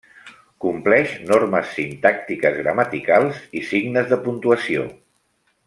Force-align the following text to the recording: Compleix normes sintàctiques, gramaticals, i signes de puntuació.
Compleix 0.63 1.11
normes 1.31 1.75
sintàctiques, 1.79 2.57
gramaticals, 2.63 3.45
i 3.61 3.65
signes 3.69 4.11
de 4.15 4.21
puntuació. 4.27 4.89